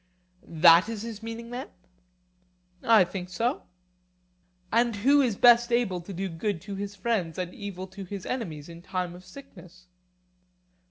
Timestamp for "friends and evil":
6.95-7.85